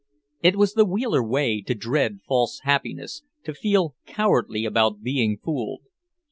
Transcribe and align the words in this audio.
It 0.41 0.55
was 0.55 0.73
the 0.73 0.83
Wheeler 0.83 1.23
way 1.23 1.61
to 1.61 1.75
dread 1.75 2.21
false 2.27 2.61
happiness, 2.63 3.21
to 3.43 3.53
feel 3.53 3.93
cowardly 4.07 4.65
about 4.65 5.03
being 5.03 5.37
fooled. 5.37 5.83